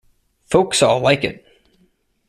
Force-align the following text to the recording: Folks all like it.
Folks 0.45 0.81
all 0.81 0.99
like 0.99 1.23
it. 1.23 1.45